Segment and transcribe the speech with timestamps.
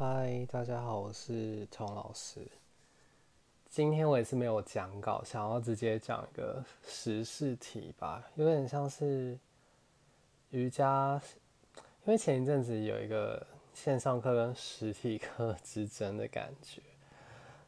[0.00, 2.40] 嗨，大家好，我是童老师。
[3.68, 9.38] 今天我也是没有讲稿，想要直接讲一个时事题吧，有点像是
[10.52, 11.20] 瑜伽，
[11.76, 16.80] 因为前一阵子有一个线上课跟实体课 之争的感觉，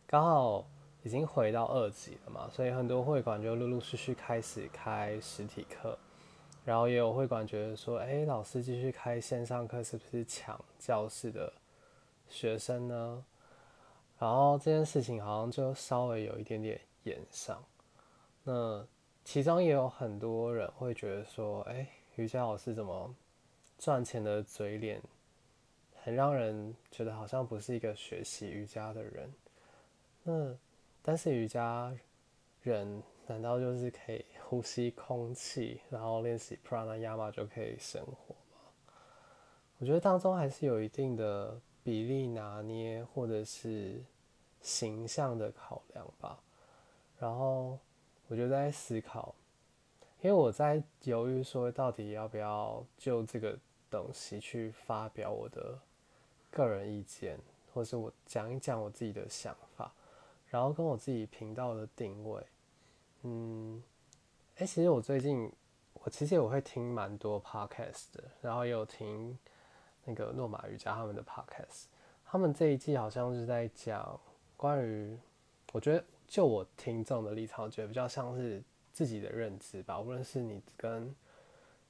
[0.07, 0.65] 刚好
[1.03, 5.99] 已经回到二级了嘛，所以很多会馆就陆陆续续开始开实体课，
[6.65, 11.53] 然后也有会馆觉得说，哎，老师继续开线上课是不是抢教室的？
[12.33, 13.25] 学生呢，
[14.19, 17.63] 然后这件事情好像就稍微有一点点延上。
[18.43, 18.85] 那
[19.23, 23.15] 其中也有很多人会觉得说，哎，瑜伽老师怎么
[23.79, 25.01] 赚钱的嘴脸，
[26.03, 29.31] 很让人觉得好像不是一个学习瑜伽的人。
[30.23, 30.57] 那
[31.03, 31.95] 但是瑜伽
[32.63, 38.73] 人难道就是可以呼吸空气，然后练习 pranayama 就可以生活吗？
[39.79, 41.61] 我觉得当中还是有一定的。
[41.85, 44.01] 比例拿捏，或者是
[44.61, 46.39] 形象的考量吧。
[47.19, 47.79] 然后
[48.29, 49.35] 我就在思考，
[50.21, 53.59] 因为我在犹豫说，到底要不要就这个
[53.91, 55.79] 东西去发表我的
[56.51, 57.39] 个人意见，
[57.73, 59.93] 或是我讲一讲我自己的想法，
[60.47, 62.45] 然后跟我自己频道的定位。
[63.23, 63.83] 嗯，
[64.57, 65.51] 哎，其实我最近
[65.95, 69.37] 我其实我会听蛮多 podcast 的，然后也有听。
[70.05, 71.85] 那个诺玛瑜伽他们的 podcast，
[72.25, 74.19] 他们这一季好像是在讲
[74.57, 75.17] 关于，
[75.73, 78.61] 我觉得就我听众的立场，我觉得比较像是
[78.93, 80.01] 自己的认知吧。
[80.01, 81.15] 无论是你跟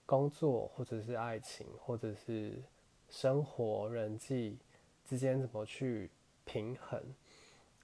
[0.05, 2.63] 工作，或者是爱情，或者是
[3.09, 4.59] 生活人际
[5.05, 6.11] 之间怎么去
[6.45, 7.03] 平衡。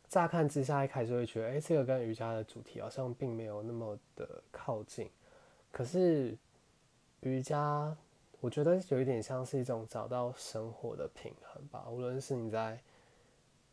[0.08, 5.08] 乍看之下，一开始会觉得，哎，这个跟瑜伽的主题好像并没有那么的靠近。
[5.72, 6.36] 可是
[7.20, 7.96] 瑜伽。
[8.40, 12.80] 我觉得有一点像是一种找到生活的平衡吧，无论是你在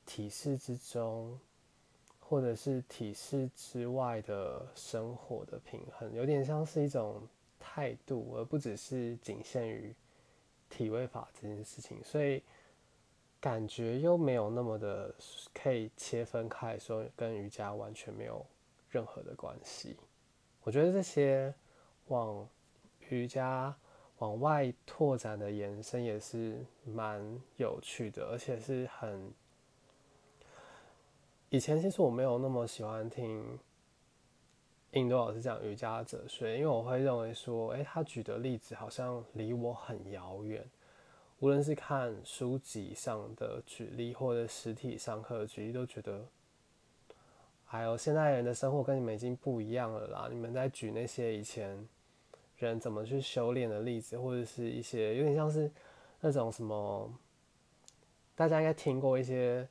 [0.07, 1.39] 体式之中，
[2.19, 7.21] 或者是体式之外的生活的平衡，有点像是一种
[7.59, 9.93] 态度，而不只是仅限于
[10.67, 12.41] 体位法这件事情，所以
[13.39, 15.13] 感觉又没有那么的
[15.53, 18.43] 可以切分开，说跟瑜伽完全没有
[18.89, 19.95] 任何的关系。
[20.63, 21.53] 我觉得这些
[22.07, 22.49] 往
[23.09, 23.75] 瑜伽。
[24.25, 27.21] 往外拓展的延伸也是蛮
[27.57, 29.31] 有趣的，而且是很
[31.49, 33.59] 以前其实我没有那么喜欢听
[34.93, 40.65] 印度老师讲瑜伽哲学，因为我会认为说，哎，他举的例子好像离我很遥远。
[41.39, 46.25] 无论是看书籍上的举例，或者实体上课举例，都觉得，
[47.63, 50.27] 还有现代人的生活跟你们已经不一样了啦。
[50.31, 51.87] 你们在举那些以前。
[52.57, 55.69] 人怎么去修炼的例子，或者是一些有点像是
[56.21, 57.11] 那种什么，
[58.35, 59.67] 大家应该听过一些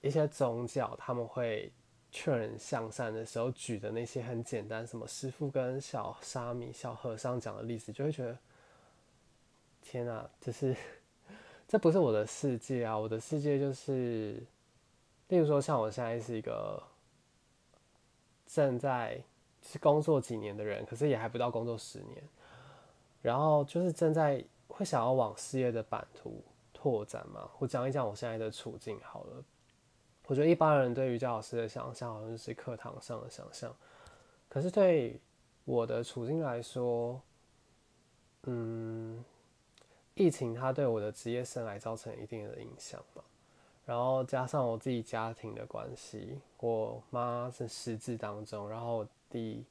[0.00, 1.72] 一些宗教，他们会
[2.10, 8.38] 劝人向善的时候举的那些很简单，什么师傅跟小沙弥、小和尚讲的例子，就会觉得
[9.80, 10.76] 天哪，这是
[11.66, 12.98] 这不是我的世界啊！
[12.98, 14.42] 我的世界就是，
[15.28, 16.82] 例如说像我现在是一个
[18.46, 19.22] 正在。
[19.62, 22.22] 是工作几年的人，可是也还不到工作十年，
[23.20, 27.48] 然后就是正在会想要往事业的版图拓展嘛。
[27.58, 29.44] 我讲一讲我现在的处境好了。
[30.26, 33.74] 我觉得一般人对于教老师的想象好像是课堂上的想象，
[34.48, 35.20] 可是对
[35.64, 37.20] 我的处境来说，
[38.44, 39.22] 嗯，
[40.14, 43.22] 疫情它对我的职业生涯造成一定的影响嘛。
[43.84, 49.06] 然后加上我自己家庭的关系，我妈是失智当中，然后。
[49.30, 49.64] 弟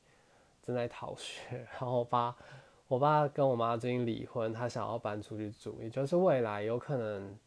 [0.64, 2.36] 正在逃学，然后我爸，
[2.88, 7.38] 我爸跟我妈最近离婚，他想要搬出去住，也就是未来有可能，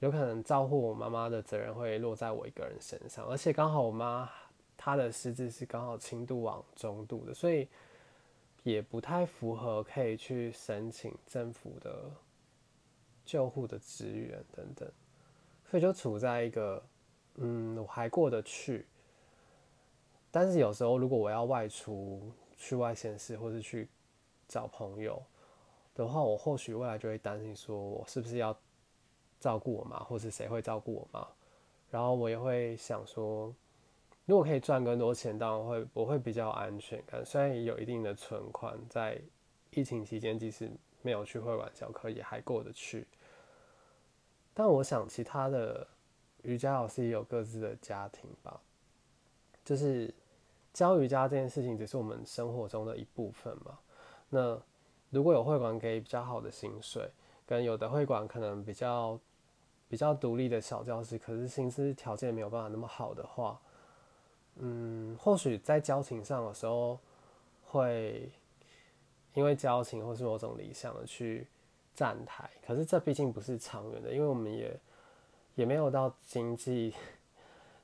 [0.00, 4.28] 有可能照顾我妈妈的责任会落在我一个人身上，而且刚好我妈
[4.76, 7.68] 她的失智是刚好轻度往中度的，所以
[8.62, 12.10] 也不太符合可以去申请政府的
[13.24, 14.90] 救护的资源等等，
[15.70, 16.82] 所以就处在一个，
[17.36, 18.86] 嗯，我还过得去。
[20.34, 23.86] 但是有时候，如果我要外出去外县市，或是去
[24.48, 25.22] 找朋友
[25.94, 28.56] 的话，我或许未来就会担心，说我是不是要
[29.38, 31.28] 照顾我妈，或是谁会照顾我妈？
[31.90, 33.54] 然后我也会想说，
[34.24, 37.22] 如果可以赚更多钱，当然会我会比较安全感。
[37.22, 39.20] 虽然也有一定的存款，在
[39.72, 40.70] 疫情期间，即使
[41.02, 43.06] 没有去会馆教课，也还过得去。
[44.54, 45.86] 但我想，其他的
[46.40, 48.58] 瑜伽老师也有各自的家庭吧，
[49.62, 50.14] 就是。
[50.72, 53.78] 教瑜伽这件事情只是我们生活中的一部分嘛？
[54.30, 54.60] 那
[55.10, 57.10] 如果有会馆给比较好的薪水，
[57.46, 59.18] 跟有的会馆可能比较
[59.88, 63.60] 比较独立的小教室，可是薪资条件没有办法那么好的话，
[64.56, 66.98] 嗯，或许在交情上的时候
[67.66, 68.32] 会
[69.34, 71.46] 因为交情或是某种理想的去
[71.94, 74.80] 站台，可是这毕竟不是长远的，因为我们也
[75.56, 76.94] 也没有到经济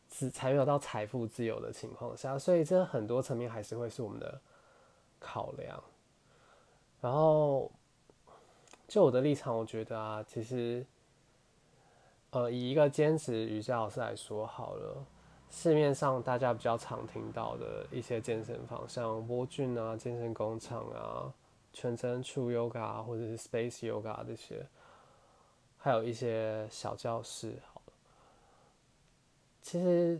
[0.08, 4.40] 自才没有到财富自由的情况下，所以这很多层面还是会是我们的
[5.20, 5.80] 考量。
[7.00, 7.70] 然后
[8.88, 10.84] 就我的立场，我觉得啊，其实
[12.30, 15.06] 呃，以一个兼职瑜伽老师来说好了。
[15.50, 21.32] 市面上大家比较常听到的一些健身房，像波俊啊、健身工厂啊、
[21.72, 24.66] 全真 True Yoga 或者是 Space Yoga 这些，
[25.78, 27.58] 还有一些小教室。
[29.68, 30.18] 其实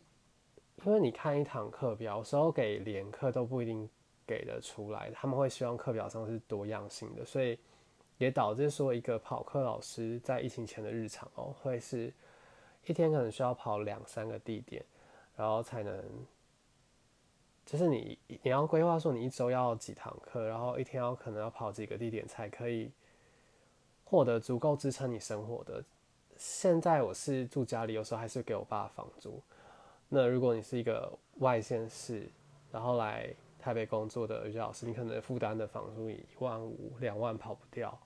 [0.84, 3.88] 因为你看一堂课表，有时候给连课都不一定
[4.26, 7.58] 给得出来，他们会希望课表上是多样性的，所以
[8.18, 12.12] 也导致说一个跑课老师在疫情前的日常哦，会是
[12.84, 14.84] 一天可能需要跑两三个地点。
[15.34, 16.04] 然后才能，
[17.64, 22.92] 就是你你要规划说你一周要几堂课，然后一天要可能要跑几个地点才可以
[24.04, 25.82] 获得足够支撑你生活的。
[26.38, 29.42] 现在我是住家里，有时候还是给我爸房租。
[30.08, 32.30] 那如果你是一个外县市，
[32.70, 37.98] 然后来台北工作的瑜伽老师，你可能负担的房租一万五两万跑不掉，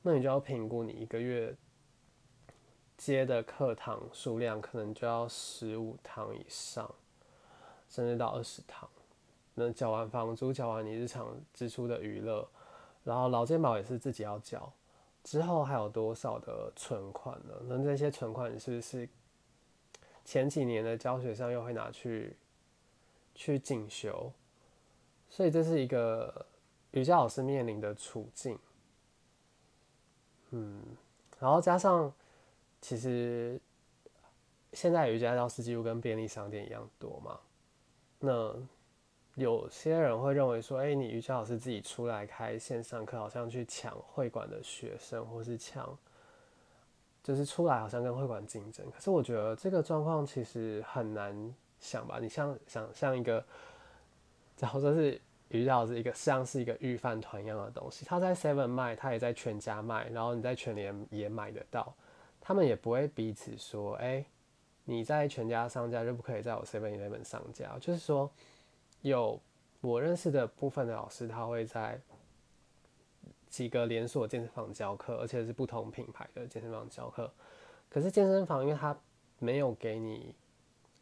[0.00, 1.54] 那你就要评估你一个月。
[2.96, 6.90] 接的课堂数量可能就要十五堂以上，
[7.90, 8.88] 甚至到二十堂。
[9.52, 12.48] 那缴完房租，缴完你日常支出的娱乐，
[13.04, 14.72] 然后劳健保也是自己要缴，
[15.26, 17.54] 之后还有多少的存款呢？
[17.64, 19.06] 那这些存款是不是
[20.24, 22.34] 前几年的教学上又会拿去
[23.34, 24.32] 去进修？
[25.28, 26.46] 所以这是一个
[26.92, 28.58] 瑜伽老师面临的处境。
[30.52, 30.80] 嗯，
[31.38, 32.10] 然后加上。
[32.78, 33.60] 其实
[34.72, 37.40] 现在瑜伽教室几乎跟便利商店一样多嘛。
[38.20, 38.54] 那
[39.36, 45.96] 有些人会认为说，哎，你瑜伽老师自己出来开线上课，好像去抢会馆的学生，或是抢，
[47.22, 48.90] 就是出来好像跟会馆竞争。
[48.90, 52.18] 可是我觉得这个状况其实很难想吧？
[52.18, 53.44] 你像想像一个，
[54.56, 61.94] 假如说是瑜伽老师一个像是一个预饭团一样的东西，他在 Seven 卖，他也在全家卖，然后你在全联也买得到。
[62.40, 64.24] 他们也不会彼此说：“哎，
[64.84, 68.30] 你在全家上架就不可以在我 Seven Eleven 上架。”就是说，
[69.02, 69.40] 有
[69.80, 72.00] 我认识的部分的老师，他会在
[73.48, 77.32] 几个连锁健身房教课，而且是不同品牌的健身房教课。
[77.88, 78.96] 可是健身房因为他
[79.38, 80.34] 没有给你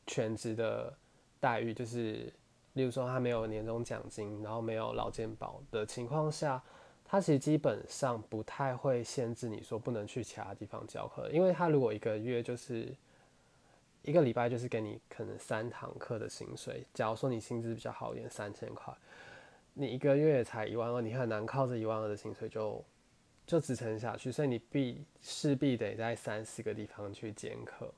[0.06, 0.92] 全职的
[1.40, 2.32] 待遇，就是
[2.74, 6.62] 例如说他没有年终奖金，然后没有劳健保的情况下。
[7.06, 12.92] 他其实基本上不太会限制你说不能去其他地方教课，因为他如果一个月就是
[14.04, 18.94] 一个礼拜就是给你可能三堂课的薪水，假如说你薪资比较好一点，三千块，
[19.72, 22.84] 你一个月才一万二，你很难靠着一万二的薪水就
[23.44, 27.92] 就支撑下去，所以你必势必得在三四个地方去兼课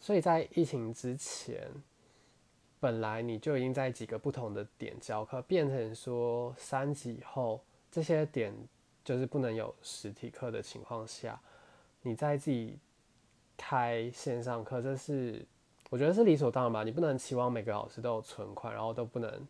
[0.00, 1.70] 所以在疫情之前。
[2.80, 7.60] 本来你就已经在几个不同的点教课，变成说三级以后
[7.90, 8.54] 这些点
[9.04, 11.40] 就是不能有实体课的情况下，
[12.02, 12.78] 你在自己
[13.58, 15.44] 开线上课，这是
[15.90, 16.82] 我觉得是理所当然吧。
[16.82, 19.46] 你不能期望每个老师都有存款，然后都不能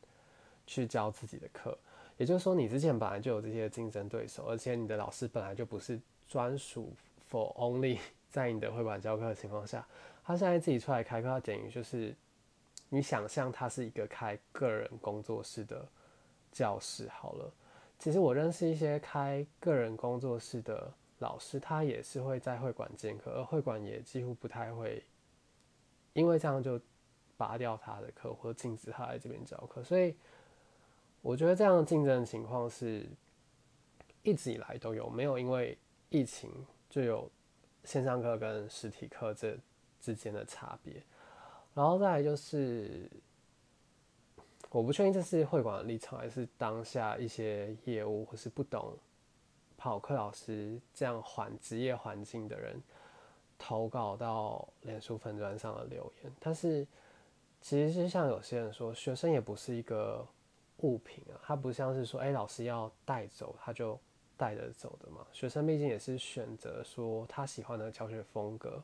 [0.66, 1.78] 去教自己的课。
[2.16, 6.92] 也就是说，你之前本来就有这些竞争对手，而且你的老师本来就不是专属
[7.30, 9.86] for only 在你的会馆教课的情况下，
[10.24, 12.12] 他现在自己出来开课，等于就是。
[12.90, 15.86] 你想象他是一个开个人工作室的
[16.50, 17.52] 教室好了，
[17.98, 25.04] 其实我认识一些开个人工作室的老师，他也是会在会馆兼课，而会馆也几乎不太会
[26.12, 26.80] 因为这样就
[27.36, 30.14] 拔掉他的课或禁止他来这边教课，所以
[31.22, 33.06] 我觉得这样竞争情况是
[34.22, 35.76] 一直以来都有，没有因为
[36.08, 36.50] 疫情
[36.88, 37.30] 就有
[37.84, 39.56] 线上课跟实体课这
[40.00, 41.02] 之间的差别。
[41.74, 43.08] 然后再来就是，
[44.70, 48.96] 我不确定这是会馆的立场，还是当下一些业务或是不懂
[49.78, 52.78] 跑课老师这样环职业环境的人
[53.56, 56.30] 投稿到脸书粉砖上的留言。
[56.38, 56.86] 但是
[57.62, 60.26] 其实是像有些人说，学生也不是一个
[60.78, 63.98] 物品啊，他不像是说，哎，老师要带走他就
[64.36, 65.26] 带着走的嘛。
[65.32, 68.82] 学生毕竟也是选择说他喜欢的教学风格。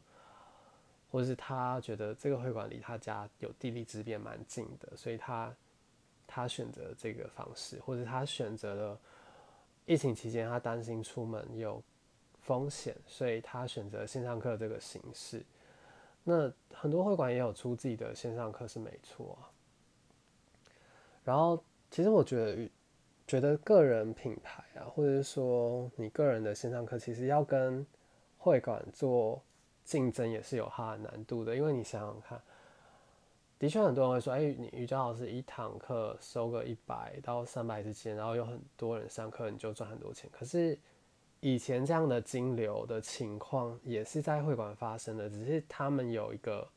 [1.11, 5.55] 或者是他觉得这个会馆离他家有地利之便蛮近的，所以他
[6.27, 8.99] 他选择这个方式，或者他选择了
[9.87, 11.83] 疫情期间他担心出门有
[12.41, 15.45] 风险，所以他选择线上课这个形式。
[16.23, 19.51] 那很多会馆也有出自己的线上课是没错啊。
[21.23, 22.71] 然后其实我觉得，
[23.27, 27.87] 觉得个人品牌啊，或者是说你个人的线上课，其实要跟
[28.39, 29.43] 会馆做
[29.85, 32.41] 竞争也是有它的难度的，因为你想想看。
[33.57, 40.77] 的确，很多人会说：“哎，你瑜伽老师一堂课收个一百到三百之间，然后有很多人上课，你就赚很多钱。”可是
[41.41, 46.69] 以前这样的金流的情况也是在会馆发生的，只是他们有一个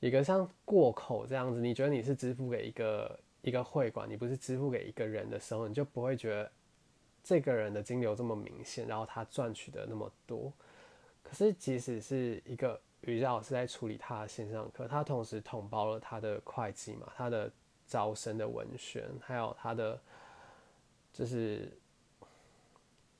[0.00, 1.60] 一个像过口这样子。
[1.60, 6.50] 你觉得你是支付给一个一个会馆，你不是支付给一个人的时候，你就不会觉得
[7.22, 10.52] 这个人的金流这么明显，然后他赚取的那么多。
[11.22, 12.80] 可是即使是一个。
[13.02, 17.50] 瑜伽老师在处理他的线上课，他同时统包了他的会计嘛，他的
[17.84, 20.00] 招生的文宣，还有他的
[21.12, 21.76] 就是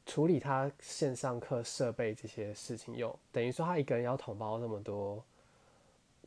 [0.07, 5.25] 处理他线上课设备这些事情，又等于说他一个人要统包那么多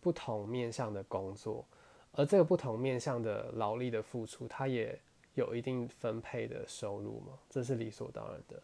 [0.02, 1.66] 不同面向的工作，
[2.12, 5.00] 而这个不同面向的劳力的付出，他也
[5.36, 8.62] 有一定分配的收入嘛，这是理所当然的。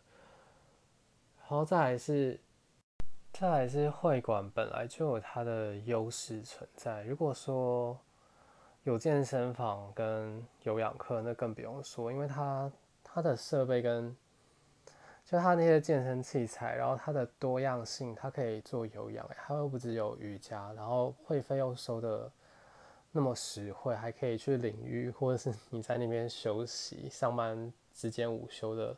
[1.39, 2.37] 然后再来是。
[3.33, 7.01] 再来是会馆本来就有它的优势存在。
[7.03, 7.99] 如果说
[8.83, 12.71] 有健身房跟有氧课，那更不用说，因为它
[13.03, 14.15] 它的设备跟
[15.25, 22.31] 就它那些健身器材，然后它的多样性，它可以做有氧，它又不只有瑜伽，然后会费又收的
[23.11, 28.95] 那么实惠，还可以去领域或者是 你在那边休息、上班之间午休的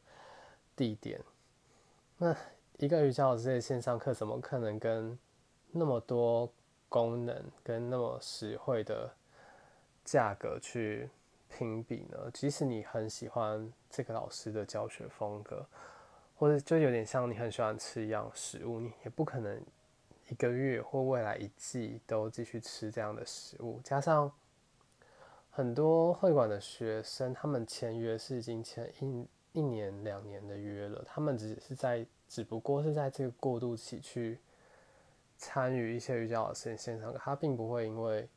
[0.76, 1.22] 地点，
[2.18, 2.36] 那。
[2.80, 5.18] 一个瑜伽老师的线上课，怎么可能跟
[5.72, 6.52] 那么多
[6.90, 9.10] 功能跟那么实惠的
[10.04, 11.10] 价格去
[11.50, 12.30] 评比呢？
[12.34, 15.66] 即使你很喜欢这个老师的教学风格，
[16.36, 19.64] 或者就有点像你很喜欢吃一样食物，你也不可能
[20.30, 23.80] 一个月或未来一季都继续吃这样的食物。
[23.84, 24.30] 加上
[25.52, 32.06] 很多会馆的学生，他们签约是已经签一一年、两年的约了，他们只是在。
[32.28, 34.40] 只不过是在这个过渡期去
[35.38, 38.28] 参与一些瑜伽老师的线上，他并不会因为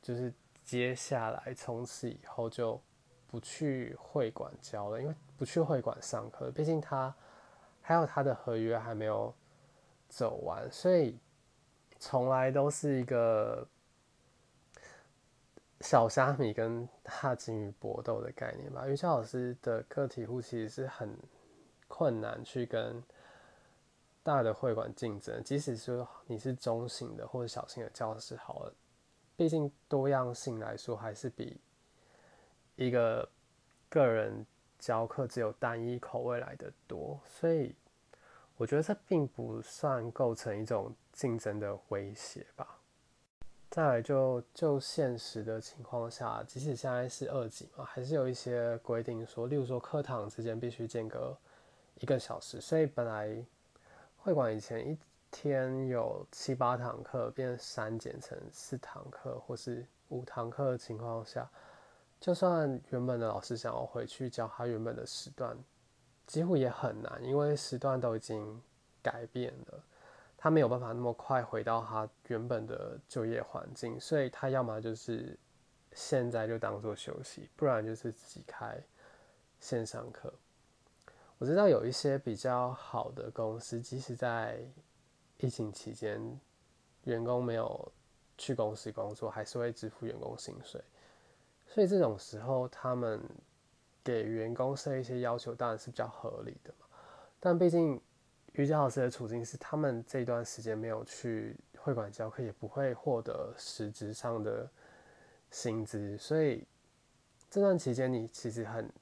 [0.00, 0.32] 就是
[0.64, 2.80] 接下来从此以后就
[3.26, 7.14] 不去会馆教了，因为不去会馆上课，毕竟他
[7.82, 9.34] 还有他的合约还没有
[10.08, 11.18] 走完，所以
[11.98, 13.66] 从来都是一个
[15.80, 18.86] 小虾米跟大金鱼搏斗的概念吧。
[18.86, 21.14] 瑜伽老师的个体户其实是很。
[21.90, 23.02] 困难去跟
[24.22, 28.72] 大的会馆竞争，即使是你是中型的或者小型的教室好了，
[29.36, 31.58] 毕竟多样性来说还是比
[32.76, 33.28] 一个
[33.88, 34.46] 个人
[34.78, 37.74] 教课只有单一口味来的多，所以
[38.56, 42.78] 我觉得这并不算构成一种竞争的威胁吧。
[43.70, 51.36] 再来就就现实的情况下，即使现在是二级嘛，还是有一些规定说，例如说课堂之间必须间隔。
[52.00, 53.42] 一个小时，所以本来
[54.18, 54.98] 会馆以前一
[55.30, 61.48] 天有七八堂课，变删减成四堂课或是五堂课的情况下，
[62.18, 65.56] 就算原本的老师想要回去教他原本的时段，
[66.26, 68.60] 几乎也很难，因为时段都已经
[69.02, 69.84] 改变了，
[70.36, 75.38] 他没有办法那么快回到他原本的就业环境，所以他要么就是
[75.92, 78.82] 现在就当做休息，不然就是自己开
[79.60, 80.32] 线上课。
[81.40, 84.60] 我知道有一些比较好的公司，即使在
[85.38, 86.20] 疫情期间，
[87.04, 87.90] 员工没有
[88.36, 90.78] 去公司工作，还是会支付员工薪水。
[91.66, 93.18] 所以这种时候，他们
[94.04, 96.86] 给员工设一些要求，当然是比较合理的嘛。
[97.40, 97.98] 但毕竟
[98.52, 104.70] 瑜伽老师的处境是，他们这段时间没有去会馆教课，也不会获得实质上的
[105.50, 106.66] 薪资，所以
[107.48, 108.92] 这段期间你其实很。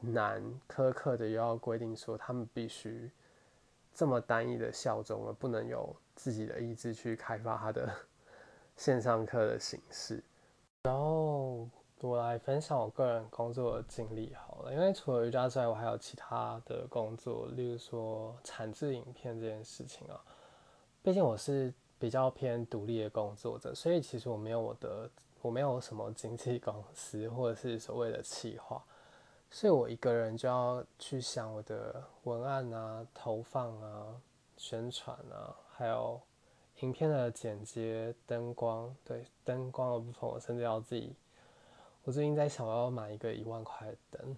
[0.00, 3.10] 难苛刻的又要规定说，他们必须
[3.94, 7.92] 这么单一的效忠，而不能有自己的意志去开发他的
[8.76, 10.22] 线上课的形式。
[10.84, 11.68] 然后
[12.00, 20.20] 我来分享我个人工作的经历好了，因为除了瑜伽之外，我还有其他的工作，例如说产制影片这件事情啊。
[21.02, 25.10] 毕竟我是比较偏独立的工作者，所以其实我没有我的，
[25.42, 28.84] 我没有什么经纪公司或者是所谓的企划。
[29.50, 34.20] 所以我一个人就要去想我的文案啊、投放啊、
[34.56, 36.20] 宣传啊，还有
[36.80, 38.94] 影片的剪接、灯光。
[39.04, 41.16] 对灯光的部分，我甚至要自己。
[42.04, 44.36] 我最近在想，我要买一个一万块的灯，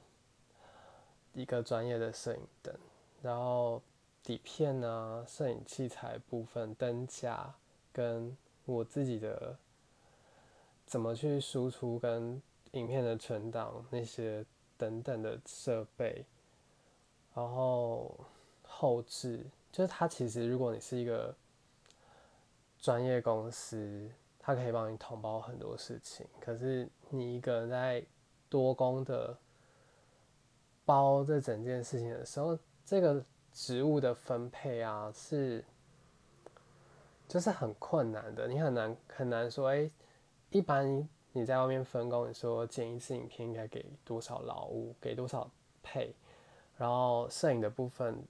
[1.35, 2.75] 一个专业的摄影灯。
[3.21, 3.83] 然后
[4.23, 7.52] 底片啊、摄影器材部分、灯架，
[7.93, 9.59] 跟我自己的
[10.87, 12.40] 怎么去输出跟
[12.73, 14.45] 影片的存档那些
[14.80, 16.25] 等等的设备，
[17.34, 18.18] 然后
[18.62, 21.37] 后置，就是它其实如果你是一个
[22.78, 28.02] 专业公司，它可以帮你统包很多事情，可是你一个人在
[28.49, 29.37] 多工的
[30.87, 33.22] 包这整件事情的时候，这个
[33.52, 35.62] 职务的分配啊，是
[37.28, 38.49] 就是很困难的。
[38.49, 39.90] 你很难很难说，哎，
[40.49, 45.50] 一般你在外面分工，你说剪一次影片应该给多少劳务，给多少
[45.82, 46.14] 配，
[46.76, 48.20] 然后摄影的部分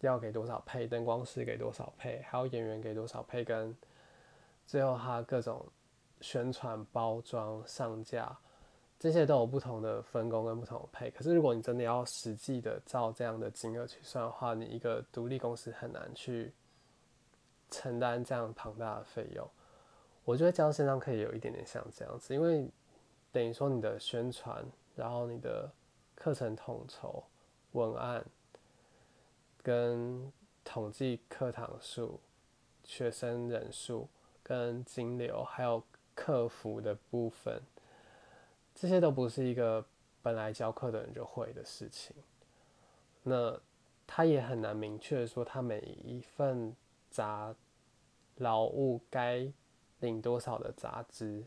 [0.00, 3.76] 要给多少配，灯光师给多少配，还有演员给多少配，跟
[4.66, 5.66] 最后他各种
[6.20, 8.36] 宣传、包装、上架。
[8.98, 16.50] 这些都有不同的分工跟不同的配，可是如果你真的要实际的照这样的金额去算的话，你一个独立公司很难去
[17.70, 19.46] 承担这样庞大的费用。
[20.26, 22.68] 我觉得教线上可以有一点点像这样子，因为
[23.30, 24.66] 等于说你的宣传，
[24.96, 25.70] 然后你的
[26.16, 27.22] 课程统筹、
[27.72, 28.24] 文案
[29.62, 30.32] 跟
[30.64, 32.18] 统计课堂数、
[32.82, 34.08] 学生人数
[34.42, 35.80] 跟金流，还有
[36.12, 37.62] 客服的部分。
[38.74, 39.86] 这些都不是一个
[40.22, 42.16] 本来教课的人就会的事情，
[43.22, 43.60] 那
[44.08, 46.74] 他也很难明确说他每一份
[47.10, 47.54] 杂
[48.38, 49.50] 劳务该
[50.00, 51.44] 领多少的杂志，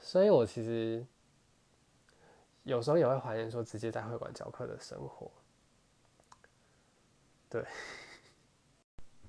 [0.00, 1.06] 所以我其实
[2.64, 5.30] 有时候也会怀念说直接在会馆教课的生活，
[7.48, 7.64] 对。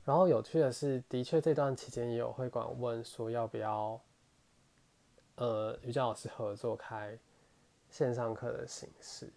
[0.03, 3.99] 然后有趣的是，的确这段期间也有会馆问说要不要。
[5.39, 7.15] 呃，瑜伽老师合作开
[7.91, 9.31] 线上课的形式，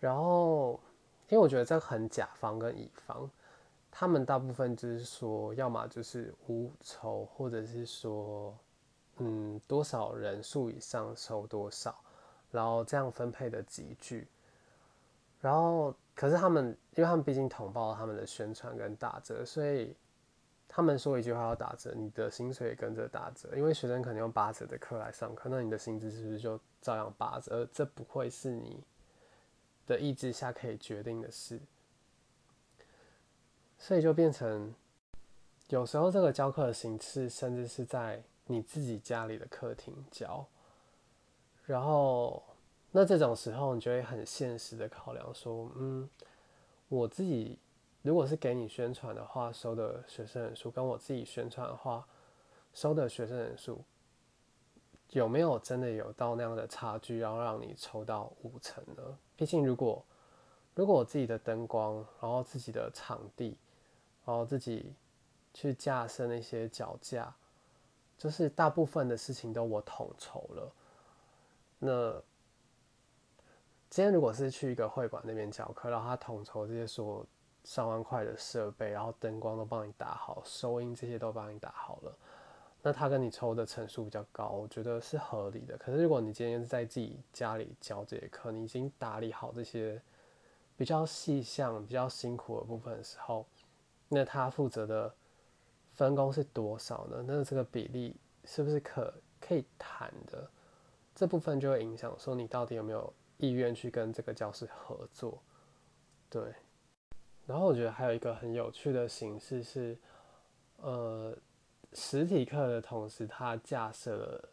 [0.00, 0.80] 然后
[1.28, 3.30] 因为我觉得这很甲方跟乙方，
[3.92, 8.58] 他们大部分就是说，要么就是无酬，或者是说，
[9.18, 11.96] 嗯，多少人数以上收多少，
[12.50, 14.26] 然后这样分配的集聚，
[15.40, 19.94] 然后可是他们，因为他们毕竟统报他们的宣传跟打折，所以。
[20.74, 27.68] 他们说一句话要打折，你的薪水也跟着打折，因为学生可能用八折的课来上课，那你的薪资是不是就照样八折？
[27.70, 28.82] 这不会是你
[29.86, 31.60] 的意志下可以决定的事，
[33.82, 34.72] 所以就变成
[35.66, 40.46] 有时候这个教课的形式，甚至是在你自己家里的客厅教，
[41.66, 42.40] 然后
[42.92, 46.08] 那这种时候，你就会很现实的考量说，嗯，
[46.88, 47.58] 我自己。
[48.02, 52.04] 如果是给你宣传的话，收的学生人数跟我自己宣传的话，
[52.72, 53.84] 收的学生人数
[55.10, 59.18] 有没有真的有到那样的差距，要让你抽到五成呢？
[59.36, 60.04] 毕竟如果
[60.74, 63.56] 如果我自己的灯光，然后自己的场地，
[64.24, 64.92] 然后自己
[65.54, 67.34] 去架设那些脚架，
[68.18, 70.72] 就是大部分的事情都我统筹了。
[71.78, 72.12] 那
[73.90, 77.26] 今天如果是去一个会馆那边教课，然后他统筹这些所。
[77.64, 82.12] 上万块的设备，然后灯光都帮你打好，收音这些都帮你打好了，
[82.82, 85.76] 那他跟你抽的层数比较高，我觉得是合理的。
[85.76, 90.02] 可是如果你今天在自己家里教这节课，你已经打理好这些
[90.76, 93.46] 比较细项、比较辛苦的部分的时候，
[94.14, 95.14] 那他负责的
[95.94, 97.24] 分工是多少呢？
[97.26, 100.46] 那这个比例是不是可可以谈的？
[101.14, 105.42] 这部分就会影响说你到底有没有意愿去跟这个教室合作，
[106.28, 106.42] 对。
[107.46, 109.98] 然后我觉得还有一个很有趣的形式是，
[110.76, 111.34] 呃，
[111.94, 114.48] 实体课的同时，他架设了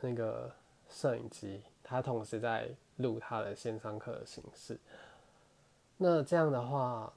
[0.00, 0.52] 那个
[0.88, 4.78] 摄影机，他同时在录他的线上课的形式。
[5.96, 7.12] 那这样的话，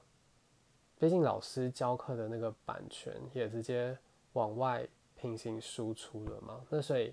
[1.02, 3.98] 毕竟老师教课的那个版权也直接
[4.34, 4.86] 往外
[5.16, 7.12] 平行输出了嘛，那所以，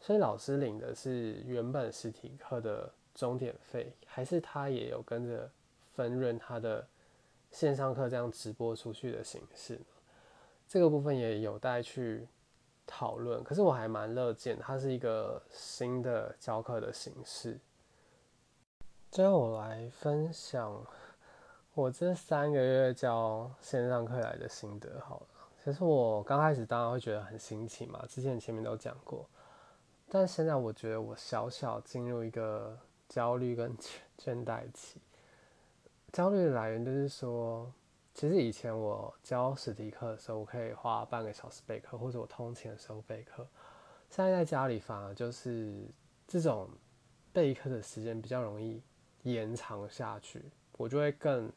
[0.00, 5.48] 所以老师领的是原本实体课的终点费，还是他也有跟着？
[5.94, 6.84] 分润他的
[7.52, 9.80] 线上课这样直播出去的形式，
[10.66, 12.26] 这个部分也有待去
[12.84, 13.42] 讨论。
[13.44, 17.58] 可是我还蛮乐见，它是一个新的教课的形式。
[19.10, 20.84] 最后我来分享
[21.76, 25.26] 我这三个月教线上课来的心得好了。
[25.62, 29.28] 其实我刚开始当然会觉得很新奇嘛，之前前面都讲过，
[30.08, 32.78] 但现在我觉得我小小进入一个
[33.10, 33.76] 焦虑跟
[34.16, 34.98] 倦怠期。
[36.14, 37.70] 焦虑的来源就是说，
[38.14, 43.46] 其实以前我教实体课的时候，我可以花半个小时备课，或者我通勤的时候备课。
[44.08, 45.86] 现在在家里反而就是
[46.26, 46.70] 这种
[47.34, 48.82] 备课的时间比较容易
[49.24, 50.42] 延长下去，
[50.78, 51.52] 我就会更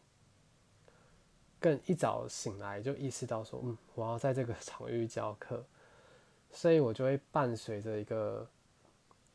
[1.59, 5.63] 更一早醒来就意识到说，嗯，我要在这个 场域教课，
[6.51, 8.47] 所以我就会伴随着一个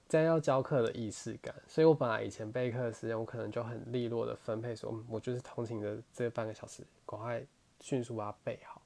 [0.09, 1.55] 在要教课的仪式感。
[1.69, 7.43] 所以我本来以前备课的时间，我可能就很利落的分配说，嗯，我就是通勤的这半个小时，赶快
[7.81, 8.81] 迅速把它备好。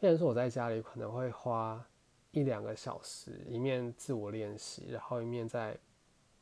[0.00, 1.82] 变成说我在家里可能会花
[2.30, 5.78] 一两个小时，一面自我练习，然后一面在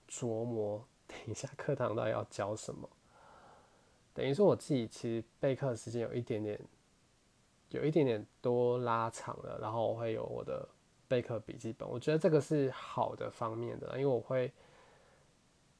[0.09, 2.89] 琢磨， 等一下课堂到底要教什么。
[4.14, 6.61] 等于说我自己其实备课时间有一点点，
[7.70, 10.68] 有一点点多拉长了，然后我会有我的
[11.09, 14.53] 备课笔记本，我觉得这个是好的方面的，因为我会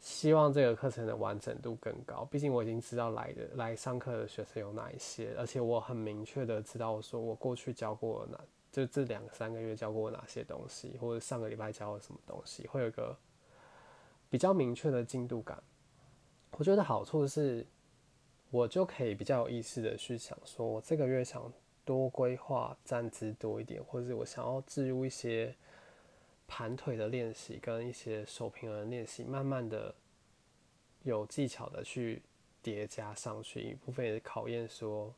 [0.00, 2.24] 希望这个课程的完整度更高。
[2.24, 8.40] 毕竟我已经知道来的来上课的学生有哪一些，而且我很明确的知道说我过去教过哪，
[8.70, 13.14] 就这两三个月教过哪些东西，或者上个礼拜教了什么东西，会有一个
[14.30, 15.62] 比较明确的进度感。
[16.52, 17.66] 我觉得好处是。
[18.52, 21.50] 我就可以比较有意识的去想，说我这个月想
[21.86, 25.54] 多规划站姿多一点，或者是我想要置入一些
[26.46, 29.94] 盘腿的练习跟一些手平衡练习，慢慢的
[31.02, 32.20] 有技巧的去
[32.60, 33.70] 叠加上去。
[33.70, 35.14] 一部分也是考验说，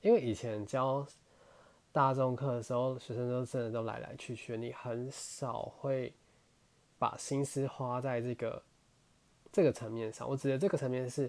[0.00, 1.04] 因为以前教
[1.90, 6.12] 大众课的时候，学生都真的都来来去去，你很少会
[7.00, 8.62] 把心思花在这个
[9.50, 10.30] 这个层面上。
[10.30, 11.28] 我指的这个层面是。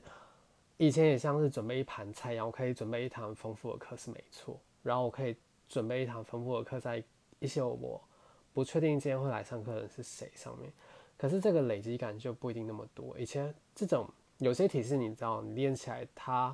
[0.85, 5.33] 以前也像是准备一盘菜一样，我可以准备一堂丰富的课是没错，然后我可以
[5.69, 7.01] 准备一堂丰富的课在
[7.39, 8.03] 一些我
[8.51, 10.69] 不确定今天会来上课的人是谁上面，
[11.17, 13.17] 可是这个累积感就不一定那么多。
[13.17, 16.53] 以前这种有些体式你知道，你练起来它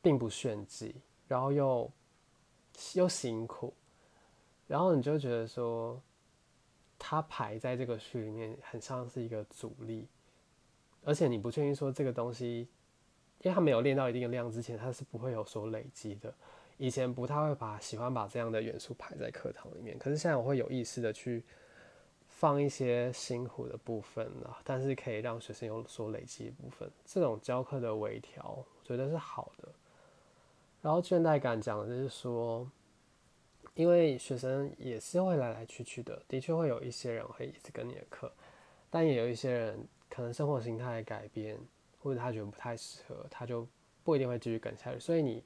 [0.00, 0.94] 并不炫技，
[1.26, 1.90] 然后又
[2.94, 3.74] 又辛苦，
[4.68, 6.00] 然后你就觉得说
[7.00, 10.06] 它排在这个序里面很像是一个阻力，
[11.02, 12.68] 而且你不确定说这个东西。
[13.42, 16.32] 因为他没有练到一定的量之前，他是不会有所累积的。
[16.76, 21.44] 以前不太会把喜欢把这样的元素排在课堂里面，可是现在我会有意识的去
[22.26, 26.90] 放一些辛苦的部分啊，但是可以让学生有所累积的部分。
[27.04, 29.68] 这种教课的微调，我觉得是好的。
[30.80, 32.66] 然后倦怠感讲的就是说，
[33.74, 38.32] 因为学生也是会来来去去的，的确会有一些人会一直跟你的课，
[38.88, 41.58] 但也有一些人可能生活形态改变。
[42.02, 43.66] 或者他觉得不太适合，他就
[44.02, 44.98] 不一定会继续跟下去。
[44.98, 45.44] 所以你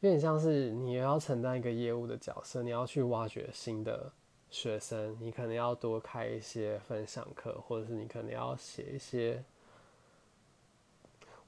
[0.00, 4.10] 有点像是你要承担一个业务的角色，你要去挖掘新的
[4.50, 9.44] 学生，你可能要多开一些分享课，或者是你可能要写一些。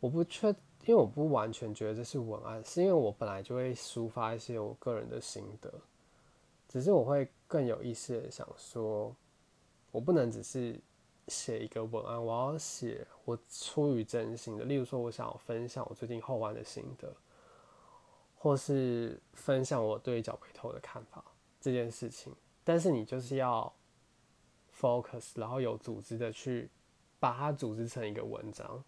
[0.00, 0.48] 我不确，
[0.84, 5.72] 因为我不完全觉得这是文案，是因为我本来就会抒发一些我个人的心得，
[6.68, 9.16] 只是我会更有意识的想说，
[9.90, 10.78] 我不能只是。
[11.28, 17.12] 写一个文案，我要写我出于真心的，例如说，我想要分享我最近后弯的心得，
[18.36, 21.24] 或是分享我对脚背头的看法
[21.60, 22.34] 这件事情。
[22.62, 23.72] 但是你就是要
[24.78, 26.68] focus，然后有组织的去
[27.18, 28.84] 把它组织成一个文章。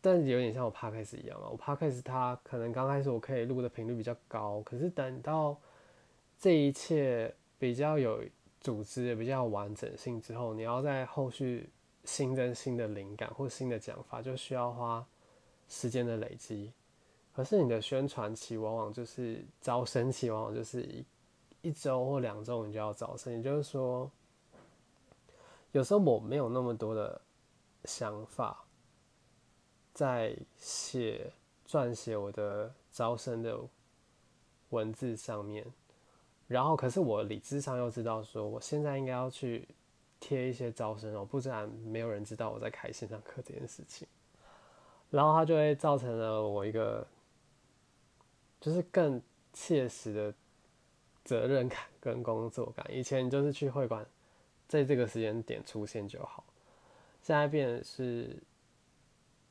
[0.00, 5.58] 但有点像我 podcast 一样啊，我 podcast 它可能刚开始我可以录的频率比较高，可是等到
[6.38, 8.22] 这一切比较有。
[8.60, 11.70] 组织也比较完整性之后，你要在后续
[12.04, 15.06] 新增新的灵感或新的讲法，就需要花
[15.68, 16.72] 时间的累积。
[17.32, 21.04] 可是你的宣传期往往就是招生期，往往就是一
[21.62, 23.32] 一周或两周你就要招生。
[23.32, 24.10] 也就是说，
[25.72, 27.20] 有时候我没有那么多的
[27.84, 28.64] 想法
[29.94, 31.32] 在写
[31.66, 33.60] 撰写我的招生的
[34.70, 35.64] 文字上面。
[36.48, 39.68] 然后，可是我理智上又知道说，我现在应该要去
[40.18, 44.08] 贴一些招生哦，不然没有人知道我在开线上课这件事情。
[45.10, 47.06] 然后它就会造成了我一个，
[48.62, 49.20] 就是更
[49.52, 50.34] 切实的
[51.22, 52.86] 责任感跟工作感。
[52.90, 54.06] 以前就是去会馆，
[54.66, 56.42] 在这个时间点出现就好，
[57.20, 58.42] 现在变是，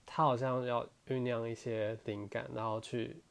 [0.04, 3.22] 他好像要酝酿一些灵感，然后去。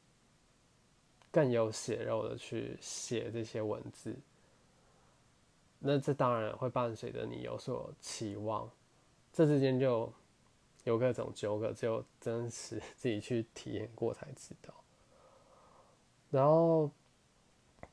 [1.37, 4.15] 更有血肉的去写这些文字，
[5.77, 8.67] 那这当然会伴随着你有所期望，
[9.31, 10.11] 这之间就
[10.83, 14.73] 有各种纠葛，只有真实 自己去体验过才知道。
[16.31, 16.89] 然后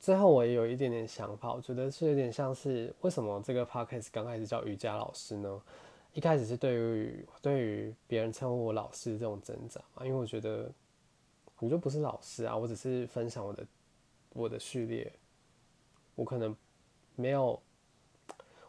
[0.01, 5.61] 最后我也有一点点想法，我觉得是有点像是为什么这个 podcast 刚开始叫瑜伽老师呢？
[6.15, 10.73] 一开始是对于对于别人称呼我老师这种挣扎嘛，因为我觉得。
[11.65, 13.67] 我就不是老师啊，我只是分享我的
[14.31, 15.11] 我的序列，
[16.15, 16.55] 我可能
[17.17, 17.61] 没有，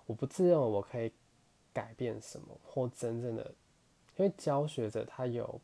[0.05, 1.11] 我不自认为我可以
[1.73, 3.53] 改变什么或真正的
[4.17, 5.59] 因为教学者他有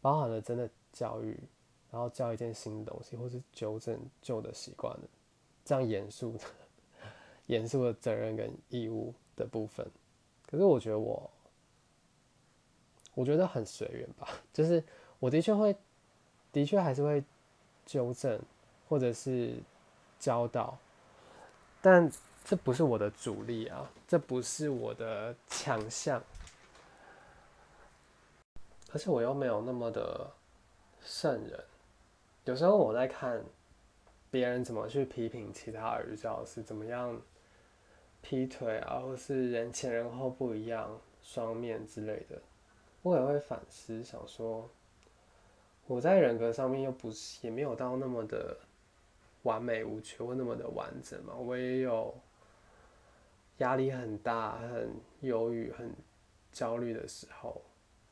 [0.00, 1.38] 包含了真的教育，
[1.90, 5.06] 然后教一件新的东西，或是纠正旧的习惯的
[5.62, 6.44] 这样严肃的
[7.46, 9.86] 严肃的责任跟义务的部分。
[10.46, 11.30] 可是我觉得我，
[13.14, 14.82] 我觉得很随缘吧，就是
[15.18, 15.76] 我的确会，
[16.58, 17.22] 的确还是会
[17.86, 18.36] 纠正
[18.88, 19.54] 或者是
[20.18, 20.76] 教导，
[21.80, 22.10] 但
[22.44, 26.20] 这不是我的主力啊，这不是我的强项。
[28.92, 30.28] 而且我又没有那么的
[31.00, 31.64] 圣人，
[32.44, 33.40] 有时候我在看
[34.32, 37.22] 别人怎么去批评其他儿教是怎么样
[38.20, 42.42] 劈腿啊，或是人前人后不一样、双面之类的，
[43.02, 44.68] 我也会反思，想说
[45.88, 48.56] 我在人格上面又不是也没有到那么的
[49.42, 52.14] 完美无缺或那么的完整嘛，我也有
[53.58, 55.90] 压力很大、很忧郁、很
[56.52, 57.62] 焦虑的时候。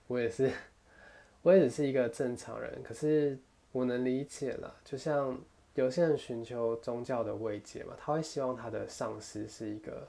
[0.06, 0.50] 我也是，
[1.42, 3.38] 我也只是一个正常人，可是
[3.72, 4.74] 我能理解了。
[4.82, 5.38] 就像
[5.74, 10.08] 有些人寻求宗教的慰藉嘛，他会希望他的上司是一个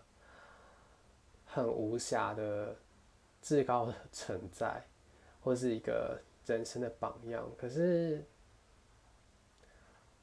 [1.46, 2.74] 很无瑕的
[3.42, 4.82] 至高的存在，
[5.42, 7.48] 或是一个人生的榜样。
[7.58, 8.24] 可是，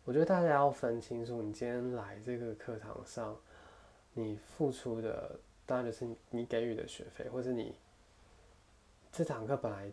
[0.04, 3.36] 我觉得大家要分清楚，你今天来这个课堂上，
[4.12, 7.76] 你付出的当然就是你给予的学费，或是你。
[9.16, 9.92] 这堂课本来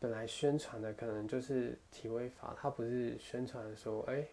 [0.00, 4.24] 本来宣传的可能就是体位法，它不是宣传说，哎，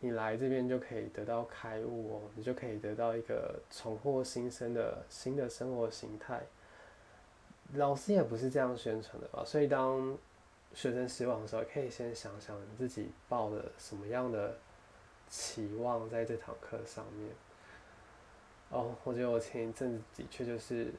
[0.00, 6.42] 你来这边就可以得到开悟哦，你就可以得到一个重获新生的新的生活形态。
[7.74, 9.44] 老师也不是这样宣传的吧？
[9.46, 10.18] 所以当
[10.74, 14.58] 学生失望的时候，可以先想想你自己抱的什么样的
[15.28, 17.30] 期望在这堂课上面。
[18.70, 20.92] 哦，我觉得我前一阵子的确就是。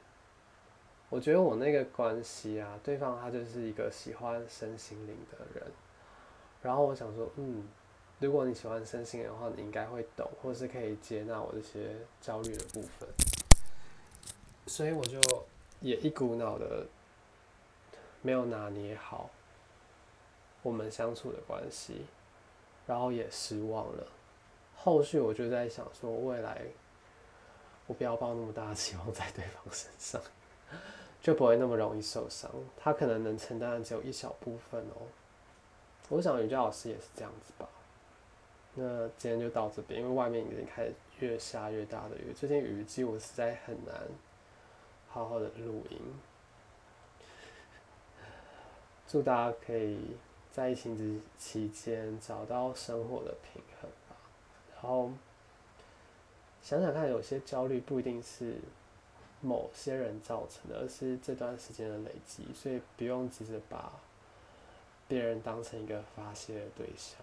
[1.08, 5.70] 我觉得我那个关系啊，对方他就是一个喜欢身心灵的人，
[6.60, 7.62] 然后我想说，嗯，
[8.18, 13.08] 如果你喜欢身心灵的话，你应该会懂，或是可以接纳我这些焦虑的部分，
[14.66, 15.20] 所以我就
[15.78, 16.84] 也一股脑的
[18.20, 19.30] 没有拿捏好
[20.66, 22.04] 我们相处的关系，
[22.88, 24.04] 然后也失望了。
[24.74, 26.62] 后续我就在想说，未来
[27.86, 30.20] 我不要抱那么大的期望在对方身上。
[31.22, 35.06] 就不会那么容易受伤，他可能能承担的只有一小部分哦。
[36.08, 37.68] 我想瑜伽老师也是这样子吧。
[38.74, 43.94] 那今天就到这边，因为外面已经开始越下越大的雨，最近雨季我实在很难
[45.08, 46.00] 好好的录音。
[49.08, 50.16] 祝大家可以
[50.56, 54.16] 在疫情之期间找到生活的平衡吧。
[54.72, 55.10] 然后
[56.62, 58.56] 想想看，有些焦虑不一定是。
[59.42, 63.92] 某些人造成的，而是这段时间的累积，所以不用急着把
[65.06, 67.20] 别人当成一个发泄的对象。